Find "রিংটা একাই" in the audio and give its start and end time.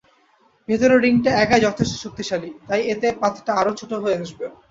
1.01-1.61